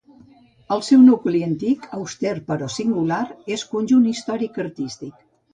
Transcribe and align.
El 0.75 0.79
seu 0.87 1.03
nucli 1.09 1.41
antic, 1.49 1.85
auster 1.99 2.33
però 2.49 2.71
singular, 2.79 3.21
és 3.59 3.67
conjunt 3.75 4.11
històric 4.15 4.63
artístic. 4.69 5.25